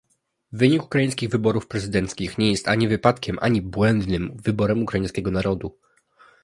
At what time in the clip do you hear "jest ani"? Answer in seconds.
2.51-2.87